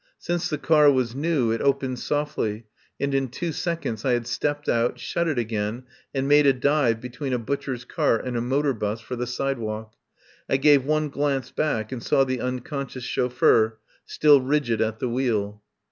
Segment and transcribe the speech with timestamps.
[0.17, 2.65] Since the car was new it opened softly,
[2.99, 6.53] and in two sec onds I had stepped out, shut it again, and made a
[6.53, 9.93] dive between a butcher's cart and a motor bus for the side walk.
[10.49, 15.07] I gave one glance back and saw the unconscious chauf feur still rigid at the
[15.07, 15.61] wheel.